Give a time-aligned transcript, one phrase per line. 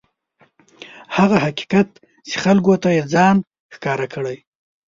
[1.17, 1.89] هغه حقیقت
[2.27, 3.35] چې خلکو ته یې ځان
[3.75, 4.37] ښکاره کړی.